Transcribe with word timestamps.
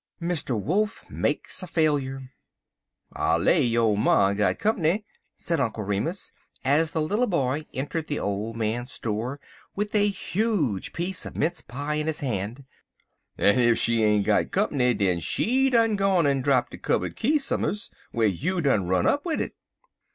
XI. 0.19 0.25
MR. 0.29 0.59
WOLF 0.59 1.07
MAKES 1.11 1.61
A 1.61 1.67
FAILURE 1.67 2.31
"I 3.13 3.37
LAY 3.37 3.61
yo' 3.61 3.95
ma 3.95 4.33
got 4.33 4.57
comp'ny," 4.57 5.05
said 5.37 5.59
Uncle 5.59 5.83
Remus, 5.83 6.31
as 6.65 6.91
the 6.93 7.01
little 7.03 7.27
boy 7.27 7.67
entered 7.71 8.07
the 8.07 8.17
old 8.17 8.57
man's 8.57 8.97
door 8.97 9.39
with 9.75 9.93
a 9.93 10.07
huge 10.09 10.91
piece 10.91 11.23
of 11.23 11.35
mince 11.35 11.61
pie 11.61 11.93
in 12.01 12.07
his 12.07 12.21
hand, 12.21 12.65
'en 13.37 13.59
ef 13.59 13.77
she 13.77 14.01
ain't 14.01 14.25
got 14.25 14.49
comp'ny, 14.49 14.95
den 14.95 15.19
she 15.19 15.69
done 15.69 15.95
gone 15.97 16.25
en 16.25 16.41
drap 16.41 16.71
de 16.71 16.79
cubberd 16.79 17.15
key 17.15 17.37
som'ers 17.37 17.91
whar 18.11 18.25
you 18.25 18.59
done 18.59 18.87
run 18.87 19.05
up 19.05 19.23
wid 19.23 19.39
it." 19.39 19.53